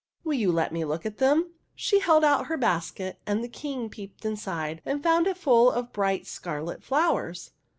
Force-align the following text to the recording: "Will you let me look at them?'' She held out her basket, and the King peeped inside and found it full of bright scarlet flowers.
"Will 0.23 0.33
you 0.33 0.51
let 0.51 0.73
me 0.73 0.83
look 0.83 1.05
at 1.05 1.19
them?'' 1.19 1.51
She 1.75 1.99
held 1.99 2.23
out 2.23 2.47
her 2.47 2.57
basket, 2.57 3.19
and 3.27 3.43
the 3.43 3.47
King 3.47 3.87
peeped 3.87 4.25
inside 4.25 4.81
and 4.83 5.03
found 5.03 5.27
it 5.27 5.37
full 5.37 5.69
of 5.71 5.93
bright 5.93 6.25
scarlet 6.25 6.81
flowers. 6.83 7.51